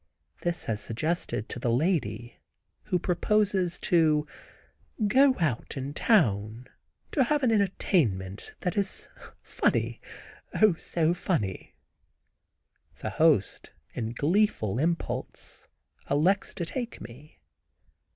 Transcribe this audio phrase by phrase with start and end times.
[0.41, 2.39] This has suggested to the lady,
[2.85, 4.25] who proposes to
[5.07, 6.65] "go out in town
[7.11, 9.09] to an entertainment that is
[9.43, 10.01] funny,
[10.59, 11.75] oh, so funny."
[12.99, 15.67] The host, in gleesome impulse,
[16.09, 17.37] elects to take me.